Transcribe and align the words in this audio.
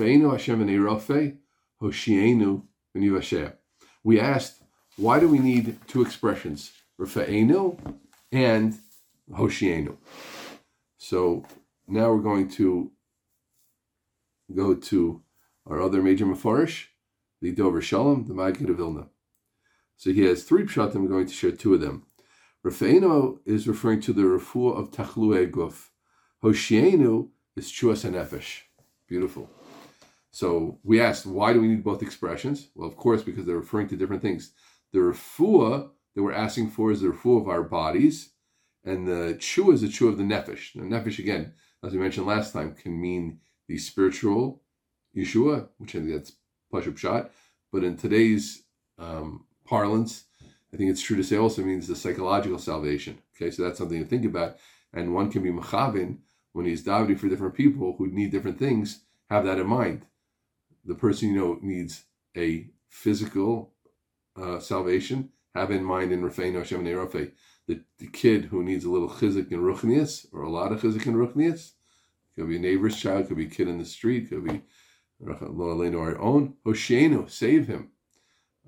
Hashem 0.00 0.82
Rafe, 0.82 1.34
Hoshienu. 1.82 2.62
We 4.02 4.18
asked, 4.18 4.62
why 4.96 5.20
do 5.20 5.28
we 5.28 5.38
need 5.38 5.78
two 5.86 6.00
expressions, 6.00 6.72
Rafeinu 6.98 7.78
and 8.32 8.78
Hoshienu? 9.30 9.96
So 10.96 11.44
now 11.86 12.12
we're 12.12 12.22
going 12.22 12.48
to 12.52 12.90
go 14.54 14.74
to 14.74 15.22
our 15.66 15.82
other 15.82 16.02
major 16.02 16.24
Mefarish, 16.24 16.86
the 17.42 17.52
Dover 17.52 17.82
Shalom, 17.82 18.26
the 18.26 18.34
Maggid 18.34 18.70
of 18.70 18.78
Vilna. 18.78 19.08
So 19.96 20.12
he 20.12 20.22
has 20.22 20.44
three 20.44 20.64
pshatim. 20.64 20.96
I'm 20.96 21.08
going 21.08 21.26
to 21.26 21.32
share 21.32 21.52
two 21.52 21.74
of 21.74 21.82
them. 21.82 22.06
Rafeinu 22.64 23.38
is 23.44 23.68
referring 23.68 24.00
to 24.02 24.14
the 24.14 24.22
refuah 24.22 24.78
of 24.78 24.90
Tachlue 24.90 25.50
Guf. 25.50 25.90
Hoshienu 26.42 27.28
is 27.54 27.70
Chuas 27.70 28.10
Nefesh. 28.10 28.62
Beautiful. 29.06 29.50
So 30.32 30.78
we 30.84 31.00
asked, 31.00 31.26
why 31.26 31.52
do 31.52 31.60
we 31.60 31.68
need 31.68 31.84
both 31.84 32.02
expressions? 32.02 32.68
Well, 32.74 32.88
of 32.88 32.96
course, 32.96 33.22
because 33.22 33.46
they're 33.46 33.56
referring 33.56 33.88
to 33.88 33.96
different 33.96 34.22
things. 34.22 34.52
The 34.92 35.00
refuah 35.00 35.90
that 36.14 36.22
we're 36.22 36.32
asking 36.32 36.70
for 36.70 36.90
is 36.90 37.00
the 37.00 37.08
refuah 37.08 37.42
of 37.42 37.48
our 37.48 37.62
bodies, 37.62 38.32
and 38.84 39.06
the 39.06 39.36
chua 39.38 39.74
is 39.74 39.80
the 39.82 39.88
chua 39.88 40.08
of 40.10 40.18
the 40.18 40.24
nefesh. 40.24 40.72
The 40.74 40.80
nefesh, 40.80 41.18
again, 41.18 41.54
as 41.84 41.92
we 41.92 41.98
mentioned 41.98 42.26
last 42.26 42.52
time, 42.52 42.74
can 42.74 43.00
mean 43.00 43.40
the 43.68 43.78
spiritual 43.78 44.62
Yeshua, 45.16 45.68
which 45.78 45.94
I 45.94 46.00
think 46.00 46.12
that's 46.12 46.32
Pashup 46.72 46.98
shot. 46.98 47.30
But 47.72 47.84
in 47.84 47.96
today's 47.96 48.64
um, 48.98 49.46
parlance, 49.64 50.24
I 50.72 50.76
think 50.76 50.90
it's 50.90 51.02
true 51.02 51.16
to 51.16 51.24
say 51.24 51.36
also 51.36 51.62
means 51.62 51.86
the 51.86 51.96
psychological 51.96 52.58
salvation. 52.58 53.18
Okay, 53.34 53.50
so 53.50 53.62
that's 53.62 53.78
something 53.78 54.02
to 54.02 54.08
think 54.08 54.24
about. 54.24 54.56
And 54.92 55.14
one 55.14 55.30
can 55.30 55.42
be 55.42 55.50
machavin 55.50 56.18
when 56.52 56.66
he's 56.66 56.84
davening 56.84 57.18
for 57.18 57.28
different 57.28 57.54
people 57.54 57.94
who 57.96 58.08
need 58.08 58.30
different 58.30 58.58
things. 58.58 59.04
Have 59.28 59.44
that 59.44 59.58
in 59.58 59.66
mind. 59.66 60.06
The 60.90 60.96
person 60.96 61.28
you 61.28 61.36
know 61.36 61.58
needs 61.62 62.02
a 62.36 62.66
physical 62.88 63.74
uh, 64.34 64.58
salvation. 64.58 65.28
Have 65.54 65.70
in 65.70 65.84
mind 65.84 66.10
in 66.10 66.20
Rafein 66.20 66.54
Hashem 66.54 66.82
the, 66.82 67.80
the 67.98 68.08
kid 68.08 68.46
who 68.46 68.64
needs 68.64 68.84
a 68.84 68.90
little 68.90 69.08
chizik 69.08 69.52
and 69.52 69.62
ruchnias 69.62 70.26
or 70.32 70.42
a 70.42 70.50
lot 70.50 70.72
of 70.72 70.80
chizik 70.80 71.06
and 71.06 71.14
ruchnias. 71.14 71.74
Could 72.34 72.48
be 72.48 72.56
a 72.56 72.58
neighbor's 72.58 73.00
child, 73.00 73.28
could 73.28 73.36
be 73.36 73.46
a 73.46 73.48
kid 73.50 73.68
in 73.68 73.78
the 73.78 73.84
street, 73.84 74.30
could 74.30 74.44
be 74.44 74.62
our 75.24 76.18
own. 76.18 76.54
Hoshienu, 76.66 77.30
save 77.30 77.68
him. 77.68 77.90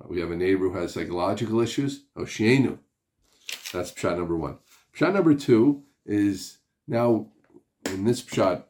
Uh, 0.00 0.06
we 0.08 0.20
have 0.20 0.30
a 0.30 0.36
neighbor 0.36 0.68
who 0.68 0.78
has 0.78 0.94
psychological 0.94 1.58
issues. 1.58 2.04
Hoshienu. 2.16 2.78
That's 3.72 3.98
shot 3.98 4.16
number 4.16 4.36
one. 4.36 4.58
Shot 4.92 5.14
number 5.14 5.34
two 5.34 5.82
is 6.06 6.58
now 6.86 7.26
in 7.86 8.04
this 8.04 8.24
shot, 8.24 8.68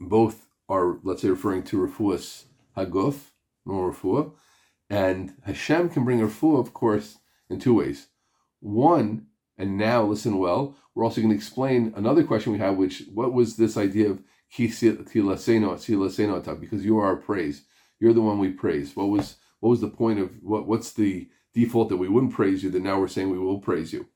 both 0.00 0.43
are, 0.68 0.98
let's 1.02 1.22
say, 1.22 1.28
referring 1.28 1.62
to 1.64 1.76
Refuas 1.76 2.44
Haguf, 2.76 3.30
no 3.66 3.74
Refuah, 3.74 4.32
and 4.90 5.34
Hashem 5.44 5.90
can 5.90 6.04
bring 6.04 6.20
Refuah, 6.20 6.60
of 6.60 6.72
course, 6.74 7.18
in 7.48 7.58
two 7.58 7.74
ways. 7.74 8.08
One, 8.60 9.26
and 9.56 9.76
now 9.76 10.02
listen 10.04 10.38
well, 10.38 10.76
we're 10.94 11.04
also 11.04 11.20
going 11.20 11.30
to 11.30 11.36
explain 11.36 11.92
another 11.96 12.24
question 12.24 12.52
we 12.52 12.58
have, 12.58 12.76
which 12.76 13.04
what 13.12 13.32
was 13.32 13.56
this 13.56 13.76
idea 13.76 14.10
of 14.10 14.22
because 14.56 14.82
you 16.84 16.98
are 16.98 17.06
our 17.06 17.16
praise. 17.16 17.62
You're 17.98 18.12
the 18.12 18.20
one 18.20 18.38
we 18.38 18.50
praise. 18.50 18.94
What 18.94 19.08
was 19.08 19.36
what 19.60 19.70
was 19.70 19.80
the 19.80 19.88
point 19.88 20.20
of 20.20 20.30
what 20.42 20.66
what's 20.66 20.92
the 20.92 21.28
default 21.54 21.88
that 21.88 21.96
we 21.96 22.08
wouldn't 22.08 22.34
praise 22.34 22.62
you 22.62 22.70
that 22.70 22.82
now 22.82 23.00
we're 23.00 23.08
saying 23.08 23.30
we 23.30 23.38
will 23.38 23.58
praise 23.58 23.92
you? 23.92 24.06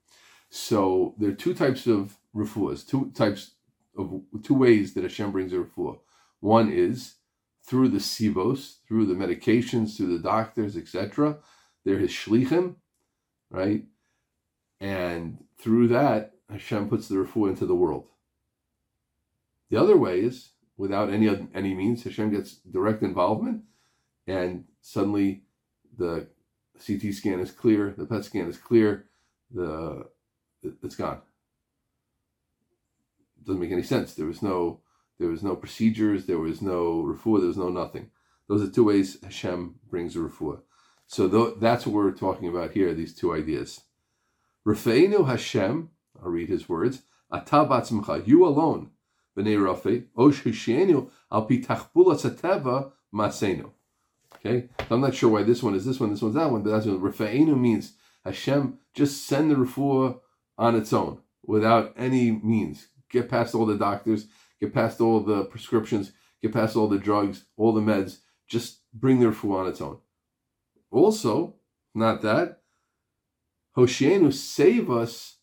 So 0.49 1.15
there 1.17 1.29
are 1.29 1.33
two 1.33 1.53
types 1.53 1.87
of 1.87 2.17
refuahs, 2.35 2.87
two 2.87 3.11
types 3.13 3.51
of 3.97 4.21
two 4.43 4.53
ways 4.53 4.93
that 4.93 5.03
Hashem 5.03 5.31
brings 5.31 5.51
a 5.51 5.57
refuah. 5.57 5.99
One 6.39 6.71
is 6.71 7.15
through 7.65 7.89
the 7.89 7.99
sivos, 7.99 8.77
through 8.87 9.05
the 9.05 9.13
medications, 9.13 9.95
through 9.95 10.17
the 10.17 10.23
doctors, 10.23 10.75
etc. 10.75 11.37
They're 11.85 11.99
his 11.99 12.11
shlichim, 12.11 12.75
right? 13.49 13.85
And 14.79 15.43
through 15.57 15.89
that, 15.89 16.33
Hashem 16.49 16.89
puts 16.89 17.07
the 17.07 17.15
refuah 17.15 17.49
into 17.49 17.65
the 17.65 17.75
world. 17.75 18.07
The 19.69 19.77
other 19.77 19.97
way 19.97 20.21
is 20.21 20.51
without 20.77 21.09
any 21.11 21.29
any 21.53 21.75
means, 21.75 22.03
Hashem 22.03 22.31
gets 22.31 22.55
direct 22.55 23.03
involvement, 23.03 23.63
and 24.25 24.65
suddenly 24.81 25.43
the 25.95 26.27
CT 26.85 27.13
scan 27.13 27.39
is 27.39 27.51
clear, 27.51 27.93
the 27.95 28.05
PET 28.05 28.25
scan 28.25 28.47
is 28.47 28.57
clear, 28.57 29.05
the 29.51 30.07
it's 30.63 30.95
gone. 30.95 31.21
It 33.37 33.45
doesn't 33.45 33.61
make 33.61 33.71
any 33.71 33.83
sense. 33.83 34.15
There 34.15 34.25
was 34.25 34.41
no 34.41 34.81
there 35.19 35.29
was 35.29 35.43
no 35.43 35.55
procedures, 35.55 36.25
there 36.25 36.39
was 36.39 36.61
no 36.61 37.03
refuah, 37.03 37.39
there 37.39 37.47
was 37.47 37.57
no 37.57 37.69
nothing. 37.69 38.09
Those 38.47 38.63
are 38.63 38.71
two 38.71 38.85
ways 38.85 39.17
Hashem 39.21 39.75
brings 39.89 40.15
a 40.15 40.19
refuah. 40.19 40.61
So 41.07 41.27
th- 41.27 41.55
that's 41.59 41.85
what 41.85 41.93
we're 41.93 42.11
talking 42.11 42.47
about 42.47 42.71
here, 42.71 42.93
these 42.93 43.13
two 43.13 43.33
ideas. 43.33 43.81
Rafeinu 44.65 45.27
Hashem, 45.27 45.89
I'll 46.21 46.29
read 46.29 46.49
his 46.49 46.69
words, 46.69 47.03
Atabatzmcha, 47.31 48.27
you 48.27 48.45
alone, 48.45 48.91
b'nei 49.37 49.61
Rafe, 49.61 50.03
Osh 50.17 50.43
Hishenu, 50.43 51.09
al 51.31 51.47
pitachbula 51.47 52.15
sateva 52.15 52.91
masenu. 53.13 53.71
Okay, 54.35 54.69
so 54.79 54.95
I'm 54.95 55.01
not 55.01 55.15
sure 55.15 55.29
why 55.29 55.43
this 55.43 55.61
one 55.61 55.75
is 55.75 55.85
this 55.85 55.99
one, 55.99 56.11
this 56.11 56.21
one's 56.21 56.35
that 56.35 56.51
one, 56.51 56.63
but 56.63 56.71
that's 56.71 56.85
what 56.85 57.01
Rafeinu 57.01 57.59
means. 57.59 57.93
Hashem, 58.23 58.79
just 58.93 59.25
send 59.25 59.51
the 59.51 59.55
refuah 59.55 60.19
on 60.57 60.75
its 60.75 60.93
own 60.93 61.19
without 61.45 61.93
any 61.97 62.31
means. 62.31 62.87
Get 63.09 63.29
past 63.29 63.55
all 63.55 63.65
the 63.65 63.75
doctors, 63.77 64.27
get 64.59 64.73
past 64.73 65.01
all 65.01 65.19
the 65.19 65.45
prescriptions, 65.45 66.11
get 66.41 66.53
past 66.53 66.75
all 66.75 66.87
the 66.87 66.97
drugs, 66.97 67.45
all 67.57 67.73
the 67.73 67.81
meds. 67.81 68.19
Just 68.47 68.79
bring 68.93 69.19
the 69.19 69.27
refuah 69.27 69.59
on 69.59 69.67
its 69.67 69.81
own. 69.81 69.99
Also, 70.91 71.55
not 71.93 72.21
that, 72.23 72.61
Hoshienu 73.77 74.33
save 74.33 74.89
us 74.89 75.37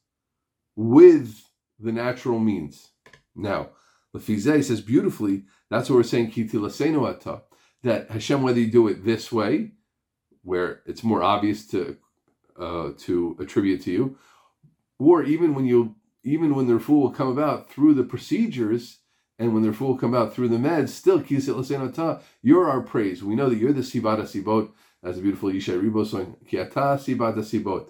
with 0.75 1.43
the 1.78 1.93
natural 1.93 2.38
means. 2.38 2.88
Now, 3.34 3.71
Lefizeh 4.15 4.65
says 4.65 4.81
beautifully, 4.81 5.44
that's 5.71 5.88
what 5.88 5.97
we're 5.97 6.03
saying, 6.03 6.32
Kitilasenu 6.32 7.43
that 7.82 8.10
Hashem, 8.10 8.43
whether 8.43 8.59
you 8.59 8.71
do 8.71 8.88
it 8.88 9.05
this 9.05 9.31
way, 9.31 9.72
where 10.43 10.82
it's 10.87 11.05
more 11.05 11.22
obvious 11.22 11.66
to 11.69 11.97
uh, 12.59 12.93
to 12.99 13.37
attribute 13.38 13.82
to 13.82 13.91
you, 13.91 14.19
or 14.99 15.22
even 15.22 15.55
when 15.55 15.66
you 15.66 15.94
even 16.25 16.55
when 16.55 16.66
the 16.66 16.75
refuah 16.75 17.00
will 17.03 17.10
come 17.10 17.28
about 17.28 17.71
through 17.71 17.94
the 17.94 18.03
procedures 18.03 19.00
and 19.39 19.53
when 19.53 19.63
the 19.63 19.71
refuah 19.71 19.81
will 19.81 19.99
come 19.99 20.15
out 20.15 20.35
through 20.35 20.49
the 20.49 20.57
meds, 20.57 20.89
still 20.89 21.21
kisit 21.21 22.21
you're 22.43 22.69
our 22.69 22.81
praise. 22.81 23.23
We 23.23 23.35
know 23.35 23.49
that 23.49 23.59
you're 23.59 23.73
the 23.73 23.83
sibata 23.83 24.23
sibot, 24.23 24.71
as 25.03 25.17
the 25.17 25.23
beautiful 25.23 25.51
Yishai 25.51 25.81
Ribo 25.81 26.07
song, 26.07 26.37
kiata 26.51 26.99
sibata 26.99 27.39
sibot. 27.39 27.89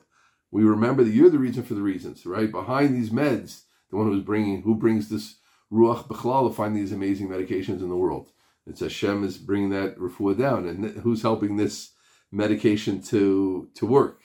We 0.50 0.64
remember 0.64 1.04
that 1.04 1.10
you're 1.10 1.30
the 1.30 1.38
reason 1.38 1.62
for 1.62 1.74
the 1.74 1.82
reasons, 1.82 2.26
right? 2.26 2.50
Behind 2.50 2.94
these 2.94 3.10
meds, 3.10 3.62
the 3.90 3.96
one 3.96 4.06
who's 4.06 4.24
bringing, 4.24 4.62
who 4.62 4.74
brings 4.74 5.08
this 5.08 5.36
ruach 5.72 6.08
b'chlal 6.08 6.48
to 6.48 6.54
find 6.54 6.76
these 6.76 6.92
amazing 6.92 7.28
medications 7.28 7.80
in 7.80 7.88
the 7.88 7.96
world. 7.96 8.30
It's 8.66 8.80
Hashem 8.80 9.22
is 9.24 9.38
bringing 9.38 9.70
that 9.70 9.96
refuah 9.98 10.36
down, 10.36 10.66
and 10.66 10.98
who's 10.98 11.22
helping 11.22 11.56
this 11.56 11.92
medication 12.32 13.00
to 13.02 13.68
to 13.74 13.86
work? 13.86 14.20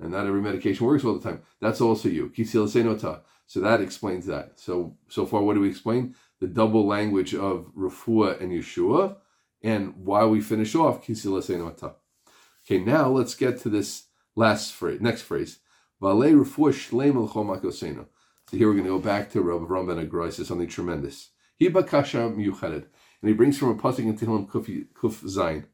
and 0.00 0.12
not 0.12 0.26
every 0.26 0.42
medication 0.42 0.86
works 0.86 1.04
all 1.04 1.18
the 1.18 1.28
time. 1.28 1.42
That's 1.60 1.80
also 1.80 2.08
you. 2.08 2.28
Kisil 2.28 2.64
l'senata. 2.64 3.20
So 3.46 3.60
that 3.60 3.80
explains 3.80 4.26
that. 4.26 4.58
So 4.58 4.96
so 5.08 5.24
far, 5.24 5.42
what 5.42 5.54
do 5.54 5.60
we 5.60 5.68
explain? 5.68 6.14
The 6.40 6.46
double 6.46 6.86
language 6.86 7.34
of 7.34 7.70
Refuah 7.76 8.40
and 8.40 8.52
Yeshua, 8.52 9.16
and 9.62 9.94
why 9.96 10.24
we 10.26 10.40
finish 10.40 10.74
off 10.74 11.08
Okay, 11.08 12.78
now 12.78 13.08
let's 13.08 13.34
get 13.34 13.58
to 13.60 13.68
this 13.68 14.04
last 14.34 14.72
phrase, 14.72 15.00
next 15.00 15.22
phrase. 15.22 15.58
So 16.00 16.18
here 16.18 16.36
we're 18.68 18.74
going 18.74 18.84
to 18.84 18.90
go 18.90 18.98
back 18.98 19.30
to 19.30 19.40
Rav 19.40 19.62
Ram 19.62 19.86
Ben 19.86 20.06
Agrai, 20.06 20.32
something 20.32 20.68
tremendous. 20.68 21.30
And 21.58 22.86
he 23.22 23.32
brings 23.32 23.58
from 23.58 23.70
a 23.70 23.74
pasuk 23.74 24.00
in 24.00 24.16
Tehillim 24.16 24.46
Kuf 24.46 25.24
Zayin. 25.24 25.64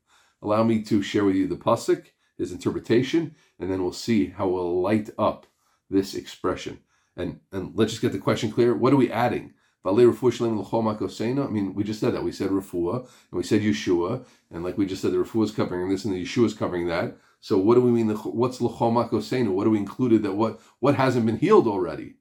Allow 0.40 0.62
me 0.62 0.82
to 0.82 1.02
share 1.02 1.24
with 1.24 1.34
you 1.34 1.48
the 1.48 1.56
pasuk 1.56 2.06
his 2.38 2.52
interpretation, 2.52 3.34
and 3.58 3.70
then 3.70 3.82
we'll 3.82 3.92
see 3.92 4.28
how 4.28 4.48
we'll 4.48 4.80
light 4.80 5.10
up 5.18 5.46
this 5.90 6.14
expression. 6.14 6.78
And 7.16 7.40
and 7.50 7.72
let's 7.74 7.92
just 7.92 8.02
get 8.02 8.12
the 8.12 8.18
question 8.18 8.50
clear. 8.50 8.74
What 8.74 8.92
are 8.92 8.96
we 8.96 9.10
adding? 9.10 9.54
I 9.84 9.90
mean, 9.90 11.74
we 11.74 11.84
just 11.84 12.00
said 12.00 12.14
that. 12.14 12.22
We 12.22 12.32
said 12.32 12.50
refuah, 12.50 12.98
and 13.00 13.08
we 13.32 13.42
said 13.42 13.62
Yeshua, 13.62 14.24
and 14.50 14.62
like 14.62 14.78
we 14.78 14.86
just 14.86 15.02
said, 15.02 15.12
the 15.12 15.16
refuah 15.16 15.44
is 15.44 15.50
covering 15.50 15.88
this, 15.88 16.04
and 16.04 16.14
the 16.14 16.22
Yeshua 16.22 16.46
is 16.46 16.54
covering 16.54 16.86
that. 16.86 17.16
So 17.40 17.58
what 17.58 17.74
do 17.74 17.80
we 17.80 17.90
mean? 17.90 18.08
What's 18.08 18.60
l'chomakosena? 18.60 19.50
What 19.50 19.64
do 19.64 19.70
we 19.70 19.78
included 19.78 20.22
that? 20.22 20.34
What 20.34 20.60
what 20.78 20.94
hasn't 20.94 21.26
been 21.26 21.38
healed 21.38 21.66
already? 21.66 22.14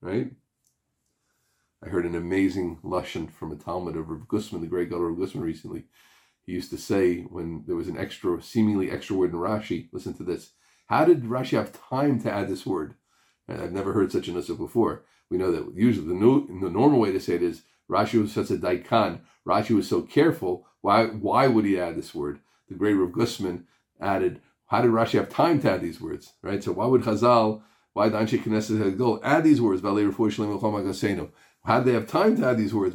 Right? 0.00 0.32
I 1.84 1.88
heard 1.88 2.06
an 2.06 2.14
amazing 2.14 2.78
lashon 2.82 3.30
from 3.30 3.52
a 3.52 3.56
Talmud 3.56 3.96
of 3.96 4.08
Rav 4.08 4.28
Gustman, 4.28 4.62
the 4.62 4.68
great 4.68 4.88
Gadol 4.88 5.10
Rav 5.10 5.18
Gustman, 5.18 5.44
recently. 5.44 5.84
He 6.46 6.52
used 6.52 6.70
to 6.70 6.78
say 6.78 7.22
when 7.22 7.64
there 7.66 7.76
was 7.76 7.88
an 7.88 7.98
extra, 7.98 8.40
seemingly 8.40 8.90
extra 8.90 9.16
word 9.16 9.32
in 9.32 9.36
Rashi, 9.36 9.88
listen 9.92 10.14
to 10.14 10.22
this. 10.22 10.52
How 10.86 11.04
did 11.04 11.24
Rashi 11.24 11.58
have 11.58 11.78
time 11.88 12.20
to 12.22 12.32
add 12.32 12.48
this 12.48 12.64
word? 12.64 12.94
I've 13.48 13.72
never 13.72 13.92
heard 13.92 14.12
such 14.12 14.28
a 14.28 14.32
nusach 14.32 14.58
before. 14.58 15.04
We 15.32 15.38
know 15.38 15.50
that 15.50 15.74
usually 15.74 16.08
the, 16.08 16.14
new, 16.14 16.46
the 16.60 16.68
normal 16.68 17.00
way 17.00 17.10
to 17.10 17.18
say 17.18 17.36
it 17.36 17.42
is 17.42 17.62
Rashi 17.90 18.20
was 18.20 18.32
such 18.32 18.50
a 18.50 18.58
daikon. 18.58 19.22
Rashi 19.48 19.74
was 19.74 19.88
so 19.88 20.02
careful. 20.02 20.66
Why 20.82 21.06
why 21.06 21.46
would 21.46 21.64
he 21.64 21.80
add 21.80 21.96
this 21.96 22.14
word? 22.14 22.40
The 22.68 22.74
great 22.74 22.92
Rav 22.92 23.12
Gustman 23.12 23.64
added, 23.98 24.42
how 24.66 24.82
did 24.82 24.90
Rashi 24.90 25.12
have 25.12 25.30
time 25.30 25.58
to 25.62 25.70
add 25.72 25.80
these 25.80 26.02
words? 26.02 26.34
Right? 26.42 26.62
So 26.62 26.72
why 26.72 26.84
would 26.84 27.00
Chazal, 27.00 27.62
why 27.94 28.10
did 28.10 28.18
Anshe 28.18 28.42
Knesset 28.42 29.20
add 29.24 29.42
these 29.42 29.58
words? 29.62 29.80
How 31.64 31.78
did 31.78 31.86
they 31.86 31.94
have 31.94 32.06
time 32.06 32.36
to 32.36 32.46
add 32.46 32.58
these 32.58 32.74
words? 32.74 32.94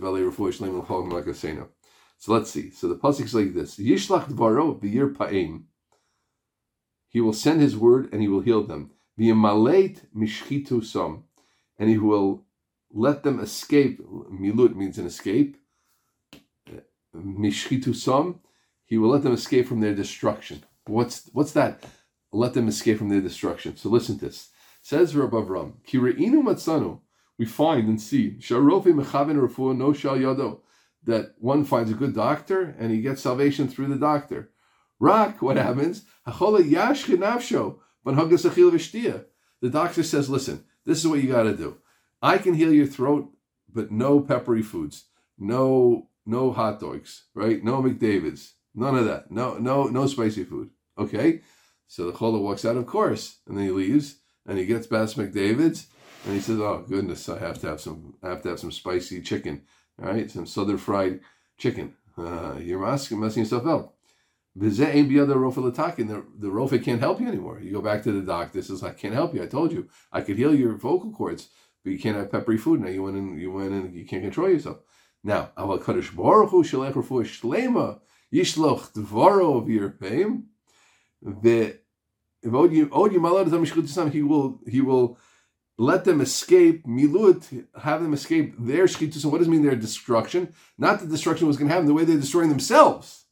So 2.19 2.33
let's 2.33 2.51
see. 2.51 2.69
So 2.69 2.87
the 2.87 2.95
pasuk 2.95 3.25
is 3.25 3.33
like 3.33 3.53
this: 3.55 3.77
Yishlach 3.77 4.29
dvaro 4.29 4.79
b'yir 4.79 5.15
pa'im. 5.15 5.63
He 7.09 7.19
will 7.19 7.33
send 7.33 7.61
his 7.61 7.75
word 7.75 8.09
and 8.11 8.21
he 8.21 8.27
will 8.27 8.41
heal 8.41 8.61
them. 8.63 8.91
V'yamalet 9.19 10.01
mishchitu 10.15 10.83
som, 10.85 11.23
and 11.79 11.89
he 11.89 11.97
will 11.97 12.45
let 12.91 13.23
them 13.23 13.39
escape. 13.39 14.01
Milut 14.31 14.75
means 14.75 14.97
an 14.97 15.05
escape. 15.05 15.57
Mishchitu 17.15 17.95
som, 17.95 18.39
he 18.85 18.97
will 18.97 19.09
let 19.09 19.23
them 19.23 19.33
escape 19.33 19.67
from 19.67 19.79
their 19.79 19.95
destruction. 19.95 20.63
What's 20.85 21.29
what's 21.33 21.51
that? 21.53 21.83
Let 22.31 22.53
them 22.53 22.67
escape 22.67 22.97
from 22.97 23.09
their 23.09 23.21
destruction. 23.21 23.77
So 23.77 23.89
listen 23.89 24.19
to 24.19 24.25
this. 24.25 24.49
Says 24.81 25.15
Rabbi 25.15 25.37
Avram, 25.37 25.73
Kireinu 25.87 26.43
matzanu. 26.43 26.99
We 27.37 27.45
find 27.45 27.87
and 27.87 28.01
see 28.01 28.37
sharofi 28.39 28.93
mechaven 28.93 29.35
refuah 29.35 29.77
no 29.77 29.93
shal 29.93 30.17
yado 30.17 30.61
that 31.03 31.33
one 31.39 31.63
finds 31.63 31.89
a 31.89 31.95
good 31.95 32.13
doctor 32.13 32.75
and 32.77 32.91
he 32.91 33.01
gets 33.01 33.21
salvation 33.21 33.67
through 33.67 33.87
the 33.87 33.95
doctor. 33.95 34.51
Rak, 34.99 35.41
what 35.41 35.57
happens? 35.57 36.03
The 39.61 39.69
doctor 39.71 40.03
says, 40.03 40.29
listen, 40.29 40.65
this 40.87 40.99
is 40.99 41.07
what 41.07 41.21
you 41.21 41.29
got 41.31 41.43
to 41.43 41.55
do. 41.55 41.77
I 42.21 42.37
can 42.39 42.53
heal 42.55 42.71
your 42.73 42.87
throat, 42.87 43.29
but 43.71 43.91
no 43.91 44.21
peppery 44.21 44.63
foods, 44.63 45.05
no 45.37 46.07
no 46.25 46.51
hot 46.51 46.79
dogs, 46.79 47.25
right? 47.35 47.63
No 47.63 47.83
McDavid's, 47.83 48.53
none 48.73 48.95
of 48.95 49.05
that. 49.05 49.29
No 49.29 49.57
no 49.57 49.83
no 49.83 50.07
spicy 50.07 50.45
food. 50.45 50.71
Okay, 50.97 51.41
so 51.87 52.09
the 52.09 52.17
chola 52.17 52.39
walks 52.39 52.65
out, 52.65 52.77
of 52.77 52.87
course, 52.87 53.39
and 53.45 53.57
then 53.57 53.65
he 53.65 53.71
leaves 53.71 54.15
and 54.45 54.57
he 54.57 54.65
gets 54.65 54.87
past 54.87 55.17
McDavid's 55.17 55.87
and 56.25 56.33
he 56.33 56.39
says, 56.39 56.59
"Oh 56.59 56.85
goodness, 56.87 57.27
I 57.27 57.37
have 57.37 57.59
to 57.59 57.67
have 57.67 57.81
some. 57.81 58.15
I 58.23 58.29
have 58.29 58.41
to 58.43 58.49
have 58.49 58.59
some 58.59 58.71
spicy 58.71 59.21
chicken." 59.21 59.63
All 60.01 60.09
right, 60.09 60.31
some 60.31 60.45
southern 60.45 60.77
fried 60.77 61.19
chicken. 61.57 61.95
Uh, 62.17 62.55
you're 62.59 62.79
messing, 62.79 63.19
messing 63.19 63.43
yourself 63.43 63.65
up. 63.65 63.96
The, 64.59 64.69
the 64.69 66.47
rofe 66.47 66.83
can't 66.83 66.99
help 66.99 67.21
you 67.21 67.27
anymore. 67.27 67.59
You 67.61 67.73
go 67.73 67.81
back 67.81 68.01
to 68.03 68.11
the 68.11 68.25
doctor, 68.25 68.61
says, 68.63 68.83
I 68.83 68.91
can't 68.91 69.13
help 69.13 69.35
you. 69.35 69.43
I 69.43 69.45
told 69.45 69.71
you 69.71 69.87
I 70.11 70.21
could 70.21 70.37
heal 70.37 70.55
your 70.55 70.75
vocal 70.75 71.11
cords, 71.11 71.49
but 71.83 71.91
you 71.91 71.99
can't 71.99 72.17
have 72.17 72.31
peppery 72.31 72.57
food. 72.57 72.81
Now 72.81 72.89
you 72.89 73.03
went 73.03 73.17
in, 73.17 73.37
you 73.37 73.51
went 73.51 73.73
in, 73.73 73.93
you 73.93 74.05
can't 74.05 74.23
control 74.23 74.49
yourself. 74.49 74.79
Now, 75.23 75.51
Aval 75.57 75.81
Kadosh 75.81 76.15
Baruch 76.15 76.49
Hu 76.49 76.63
Shalech 76.63 76.93
Refuah 76.93 77.23
Shlema 77.23 77.99
Yishloch 78.33 78.93
Dvaro 78.93 79.61
of 79.61 79.69
your 79.69 79.91
fame. 79.91 80.45
The 81.21 81.79
if 82.41 84.13
he 84.13 84.21
will 84.23 84.59
he 84.67 84.81
will 84.81 85.17
let 85.77 86.05
them 86.05 86.21
escape 86.21 86.85
milut, 86.85 87.67
have 87.79 88.01
them 88.01 88.13
escape 88.13 88.55
their 88.57 88.85
shchitus. 88.85 89.17
So 89.17 89.29
what 89.29 89.39
does 89.39 89.47
it 89.47 89.51
mean 89.51 89.63
their 89.63 89.75
destruction? 89.75 90.53
Not 90.77 90.99
the 90.99 91.07
destruction 91.07 91.47
was 91.47 91.57
going 91.57 91.67
to 91.67 91.73
happen 91.73 91.87
the 91.87 91.93
way 91.93 92.05
they're 92.05 92.17
destroying 92.17 92.49
themselves. 92.49 93.25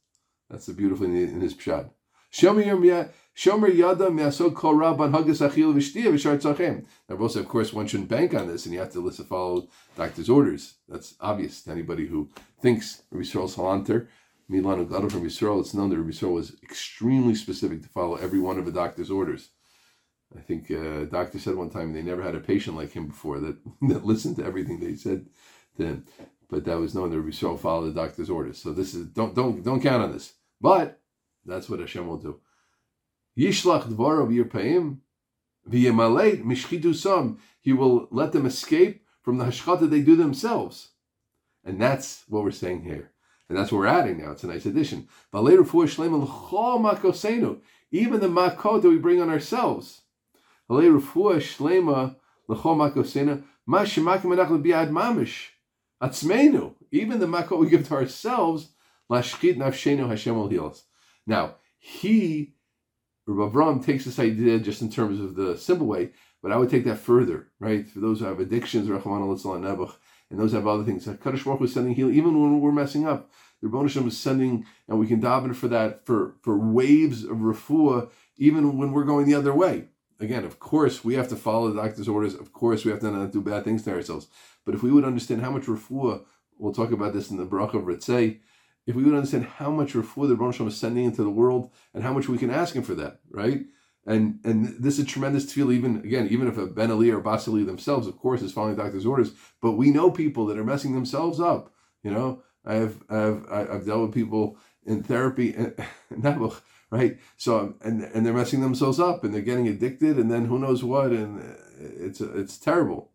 That's 0.50 0.66
the 0.66 0.72
beautiful 0.72 1.06
in, 1.06 1.16
in 1.16 1.40
his 1.40 1.54
pshat. 1.54 1.90
Shomer 2.32 3.74
yada 3.74 4.10
me'asod 4.10 4.54
kol 4.54 4.74
rabban 4.74 5.12
hagas 5.12 5.46
achil 5.46 5.74
v'shtia 5.74 6.06
v'shar 6.06 6.38
tzachem. 6.38 6.84
Now, 7.08 7.16
also, 7.16 7.40
of 7.40 7.48
course, 7.48 7.72
one 7.72 7.86
shouldn't 7.86 8.08
bank 8.08 8.34
on 8.34 8.46
this, 8.46 8.64
and 8.64 8.74
you 8.74 8.80
have 8.80 8.92
to 8.92 9.00
listen, 9.00 9.26
follow 9.26 9.68
doctor's 9.96 10.28
orders. 10.28 10.74
That's 10.88 11.14
obvious 11.20 11.62
to 11.62 11.70
anybody 11.70 12.06
who 12.06 12.30
thinks 12.60 13.02
Yisrael 13.12 13.52
Salanter, 13.52 14.08
Milan 14.48 14.86
Ugado 14.86 15.10
from 15.10 15.24
Yisrael. 15.24 15.60
It's 15.60 15.74
known 15.74 15.90
that 15.90 15.98
Yisrael 15.98 16.32
was 16.32 16.56
extremely 16.62 17.34
specific 17.34 17.82
to 17.82 17.88
follow 17.88 18.16
every 18.16 18.40
one 18.40 18.58
of 18.58 18.66
a 18.66 18.72
doctor's 18.72 19.10
orders. 19.10 19.50
I 20.36 20.40
think 20.40 20.70
uh, 20.70 21.02
a 21.02 21.06
doctor 21.06 21.38
said 21.38 21.54
one 21.54 21.70
time 21.70 21.92
they 21.92 22.02
never 22.02 22.22
had 22.22 22.34
a 22.34 22.40
patient 22.40 22.76
like 22.76 22.92
him 22.92 23.06
before 23.06 23.38
that, 23.40 23.56
that 23.82 24.04
listened 24.04 24.36
to 24.36 24.44
everything 24.44 24.80
they 24.80 24.94
said 24.94 25.26
to 25.76 25.86
him. 25.86 26.06
But 26.48 26.64
that 26.64 26.78
was 26.78 26.94
known 26.94 27.10
that 27.10 27.18
Rabbi 27.18 27.30
Yisrael 27.30 27.58
followed 27.58 27.92
the 27.92 28.00
doctor's 28.00 28.30
orders. 28.30 28.58
So 28.58 28.72
this 28.72 28.94
is 28.94 29.06
don't 29.06 29.34
don't 29.34 29.64
don't 29.64 29.80
count 29.80 30.02
on 30.02 30.12
this. 30.12 30.34
But 30.60 31.00
that's 31.44 31.68
what 31.68 31.80
Hashem 31.80 32.06
will 32.06 32.18
do. 32.18 32.40
Yishlach 33.36 33.88
dvarav 33.88 34.32
yirpaim 34.32 34.98
v'yemaleit 35.68 36.44
mishchitu 36.44 36.94
sam. 36.94 37.38
He 37.60 37.72
will 37.72 38.06
let 38.10 38.32
them 38.32 38.46
escape 38.46 39.04
from 39.22 39.38
the 39.38 39.44
hashchata 39.44 39.90
they 39.90 40.02
do 40.02 40.14
themselves. 40.14 40.90
And 41.64 41.80
that's 41.80 42.22
what 42.28 42.44
we're 42.44 42.52
saying 42.52 42.84
here. 42.84 43.10
And 43.48 43.58
that's 43.58 43.72
what 43.72 43.78
we're 43.78 43.86
adding 43.86 44.18
now. 44.18 44.32
It's 44.32 44.44
a 44.44 44.46
nice 44.46 44.66
addition. 44.66 45.08
Even 45.32 45.56
the 48.20 48.28
makot 48.28 48.82
that 48.82 48.88
we 48.88 48.98
bring 48.98 49.20
on 49.20 49.30
ourselves. 49.30 50.02
Even 56.02 57.18
the 57.18 57.26
makot 57.26 57.58
we 57.58 57.68
give 57.68 57.88
to 57.88 57.94
ourselves, 57.94 58.70
lashchit 59.10 59.56
nafshenu 59.56 60.08
Hashem 60.08 60.36
will 60.36 60.48
heal 60.48 60.66
us. 60.66 60.84
Now, 61.26 61.56
he, 61.78 62.54
Rav 63.26 63.84
takes 63.84 64.04
this 64.04 64.18
idea 64.18 64.58
just 64.58 64.82
in 64.82 64.90
terms 64.90 65.20
of 65.20 65.36
the 65.36 65.56
simple 65.56 65.86
way, 65.86 66.10
but 66.42 66.52
I 66.52 66.56
would 66.56 66.70
take 66.70 66.84
that 66.84 66.98
further, 66.98 67.48
right? 67.58 67.88
For 67.88 68.00
those 68.00 68.20
who 68.20 68.26
have 68.26 68.40
addictions, 68.40 68.88
Rachman 68.88 69.22
al 69.22 69.96
and 70.30 70.40
those 70.40 70.50
who 70.50 70.56
have 70.56 70.66
other 70.66 70.84
things. 70.84 71.06
Uh, 71.06 71.14
Kaddish 71.14 71.44
Baruch 71.44 71.62
is 71.62 71.74
sending 71.74 71.94
heal, 71.94 72.10
even 72.10 72.40
when 72.40 72.60
we're 72.60 72.72
messing 72.72 73.06
up. 73.06 73.30
The 73.62 73.68
Rebbe 73.68 74.06
is 74.06 74.18
sending, 74.18 74.66
and 74.88 74.98
we 74.98 75.06
can 75.06 75.20
daven 75.20 75.54
for 75.54 75.68
that, 75.68 76.04
for, 76.04 76.36
for 76.42 76.58
waves 76.58 77.24
of 77.24 77.38
refuah, 77.38 78.10
even 78.36 78.76
when 78.76 78.92
we're 78.92 79.04
going 79.04 79.26
the 79.26 79.34
other 79.34 79.54
way. 79.54 79.88
Again, 80.18 80.44
of 80.44 80.58
course, 80.58 81.04
we 81.04 81.14
have 81.14 81.28
to 81.28 81.36
follow 81.36 81.70
the 81.70 81.82
doctor's 81.82 82.08
orders. 82.08 82.34
Of 82.34 82.52
course, 82.52 82.84
we 82.84 82.90
have 82.90 83.00
to 83.00 83.10
not 83.10 83.32
do 83.32 83.42
bad 83.42 83.64
things 83.64 83.82
to 83.84 83.92
ourselves. 83.92 84.28
But 84.64 84.74
if 84.74 84.82
we 84.82 84.90
would 84.90 85.04
understand 85.04 85.42
how 85.42 85.50
much 85.50 85.64
refuah, 85.64 86.24
we'll 86.58 86.72
talk 86.72 86.90
about 86.90 87.12
this 87.12 87.30
in 87.30 87.36
the 87.36 87.44
Baruch 87.44 87.74
of 87.74 87.82
Ritzei, 87.82 88.40
if 88.86 88.94
we 88.94 89.02
would 89.02 89.14
understand 89.14 89.44
how 89.44 89.70
much 89.70 89.92
refuah 89.92 90.28
the 90.28 90.34
Baruch 90.34 90.60
is 90.60 90.76
sending 90.76 91.04
into 91.04 91.22
the 91.22 91.30
world 91.30 91.70
and 91.92 92.02
how 92.02 92.12
much 92.12 92.28
we 92.28 92.38
can 92.38 92.50
ask 92.50 92.74
him 92.74 92.82
for 92.82 92.94
that, 92.94 93.20
right? 93.30 93.66
And 94.06 94.38
and 94.44 94.76
this 94.78 94.98
is 94.98 95.06
tremendous 95.06 95.52
feel 95.52 95.72
even 95.72 95.96
again, 95.96 96.28
even 96.28 96.46
if 96.46 96.56
a 96.56 96.66
Ben 96.66 96.92
Ali 96.92 97.10
or 97.10 97.20
Basili 97.20 97.64
themselves, 97.64 98.06
of 98.06 98.16
course, 98.16 98.40
is 98.40 98.52
following 98.52 98.76
the 98.76 98.82
doctor's 98.82 99.04
orders, 99.04 99.32
but 99.60 99.72
we 99.72 99.90
know 99.90 100.10
people 100.12 100.46
that 100.46 100.58
are 100.58 100.64
messing 100.64 100.94
themselves 100.94 101.40
up. 101.40 101.74
You 102.04 102.12
know, 102.12 102.42
I 102.64 102.74
have 102.74 103.02
I've 103.10 103.50
I've 103.50 103.86
dealt 103.86 104.02
with 104.02 104.14
people 104.14 104.58
in 104.84 105.02
therapy 105.02 105.56
right? 106.90 107.18
So 107.36 107.74
and 107.82 108.02
and 108.02 108.24
they're 108.24 108.32
messing 108.32 108.60
themselves 108.60 109.00
up 109.00 109.24
and 109.24 109.34
they're 109.34 109.42
getting 109.42 109.68
addicted 109.68 110.18
and 110.18 110.30
then 110.30 110.46
who 110.46 110.58
knows 110.58 110.82
what 110.84 111.10
and 111.10 111.56
it's 111.78 112.20
it's 112.20 112.58
terrible. 112.58 113.10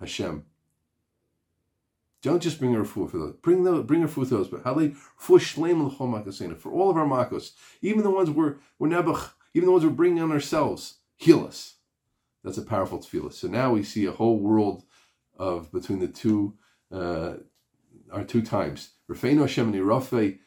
Hashem. 0.00 0.44
Don't 2.22 2.42
just 2.42 2.58
bring 2.58 2.74
a 2.74 2.78
refuah 2.78 3.10
for 3.10 3.18
those. 3.18 3.34
Bring 3.42 3.62
the 3.64 3.82
bring 3.82 4.02
a 4.02 4.08
refuah 4.08 4.26
for 4.28 4.34
those. 4.36 4.48
But 4.48 4.62
hali 4.64 4.94
for 5.16 5.38
shleim 5.38 6.58
for 6.58 6.72
all 6.72 6.90
of 6.90 6.96
our 6.96 7.06
makos, 7.06 7.52
even 7.82 8.02
the 8.02 8.10
ones 8.10 8.30
we're 8.30 8.56
we're 8.78 8.88
nebuch, 8.88 9.30
even 9.54 9.66
the 9.66 9.72
ones 9.72 9.84
we're 9.84 9.90
bringing 9.90 10.22
on 10.22 10.32
ourselves, 10.32 10.96
heal 11.16 11.44
us. 11.44 11.76
That's 12.46 12.58
a 12.58 12.62
powerful 12.62 13.00
tefillah. 13.00 13.32
So 13.32 13.48
now 13.48 13.72
we 13.72 13.82
see 13.82 14.06
a 14.06 14.12
whole 14.12 14.38
world 14.38 14.84
of 15.36 15.72
between 15.72 15.98
the 15.98 16.06
two, 16.06 16.54
uh, 16.92 17.34
our 18.12 18.22
two 18.24 18.40
times. 18.40 18.90
Rafeinu 19.10 19.40
Hashem 19.40 19.72
and 19.72 19.84
Rafe, 19.84 20.38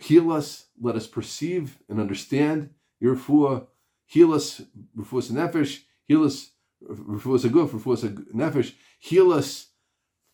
heal 0.00 0.32
us. 0.32 0.66
Let 0.80 0.96
us 0.96 1.06
perceive 1.06 1.78
and 1.88 2.00
understand 2.00 2.70
your 3.00 3.16
refuah. 3.16 3.66
Heal 4.06 4.32
us, 4.32 4.62
refuah 4.96 5.30
nefesh. 5.30 5.80
Heal 6.06 6.24
us, 6.24 6.50
refuah 6.82 7.44
aguf, 7.44 7.70
refuah 7.70 8.26
nefesh. 8.34 8.74
Heal 8.98 9.32
us 9.32 9.68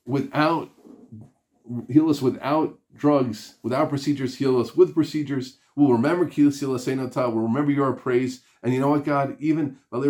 without 0.05 0.71
heal 1.89 2.11
us 2.11 2.21
without 2.21 2.79
drugs, 2.95 3.57
without 3.63 3.89
procedures, 3.89 4.37
heal 4.37 4.59
us 4.59 4.75
with 4.75 4.95
procedures. 4.95 5.59
We'll 5.77 5.93
remember 5.93 6.29
We'll 6.35 6.51
remember 7.45 7.71
your 7.71 7.93
praise. 7.93 8.43
And 8.63 8.75
you 8.75 8.81
know 8.81 8.91
what, 8.91 9.05
God? 9.05 9.37
Even 9.39 9.79
even 9.93 10.09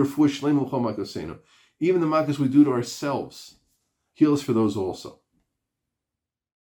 the 2.01 2.07
makas 2.07 2.39
we 2.39 2.49
do 2.49 2.65
to 2.65 2.73
ourselves, 2.73 3.57
heal 4.15 4.33
us 4.33 4.43
for 4.43 4.53
those 4.53 4.77
also. 4.77 5.20